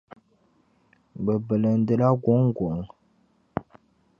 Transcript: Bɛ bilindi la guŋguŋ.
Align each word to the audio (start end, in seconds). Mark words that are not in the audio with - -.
Bɛ 1.23 1.33
bilindi 1.47 1.93
la 2.01 2.07
guŋguŋ. 2.23 2.79